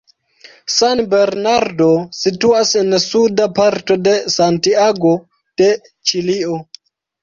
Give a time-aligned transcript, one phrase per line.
[0.75, 1.91] San Bernardo
[2.21, 5.17] situas en suda parto de Santiago
[5.65, 6.63] de Ĉilio.